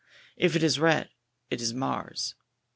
[0.35, 1.11] If it is red,
[1.51, 2.33] it is MARS.